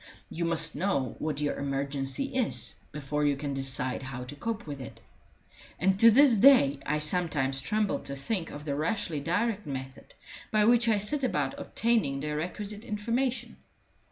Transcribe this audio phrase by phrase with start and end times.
[0.31, 4.81] You must know what your emergency is before you can decide how to cope with
[4.81, 4.99] it;
[5.77, 10.15] and to this day I sometimes tremble to think of the rashly direct method
[10.49, 13.57] by which I set about obtaining the requisite information.